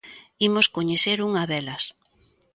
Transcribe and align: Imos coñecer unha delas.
Imos 0.47 0.67
coñecer 0.75 1.17
unha 1.27 1.43
delas. 1.51 1.83